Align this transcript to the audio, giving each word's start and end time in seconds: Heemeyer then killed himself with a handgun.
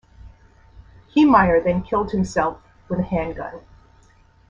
Heemeyer 1.15 1.61
then 1.63 1.83
killed 1.83 2.09
himself 2.09 2.57
with 2.89 2.99
a 2.99 3.03
handgun. 3.03 3.61